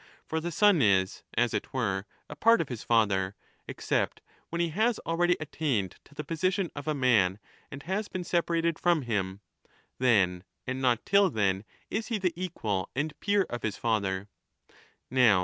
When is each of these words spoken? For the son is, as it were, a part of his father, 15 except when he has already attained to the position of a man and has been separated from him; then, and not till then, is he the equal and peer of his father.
For 0.25 0.39
the 0.39 0.51
son 0.51 0.81
is, 0.81 1.21
as 1.35 1.53
it 1.53 1.73
were, 1.73 2.07
a 2.27 2.35
part 2.35 2.59
of 2.59 2.69
his 2.69 2.81
father, 2.83 3.35
15 3.65 3.65
except 3.67 4.21
when 4.49 4.59
he 4.59 4.69
has 4.69 4.97
already 5.05 5.37
attained 5.39 5.97
to 6.05 6.15
the 6.15 6.23
position 6.23 6.71
of 6.75 6.87
a 6.87 6.95
man 6.95 7.37
and 7.69 7.83
has 7.83 8.07
been 8.07 8.23
separated 8.23 8.79
from 8.79 9.03
him; 9.03 9.41
then, 9.99 10.43
and 10.65 10.81
not 10.81 11.05
till 11.05 11.29
then, 11.29 11.65
is 11.91 12.07
he 12.07 12.17
the 12.17 12.33
equal 12.35 12.89
and 12.95 13.13
peer 13.19 13.43
of 13.43 13.61
his 13.61 13.77
father. 13.77 14.27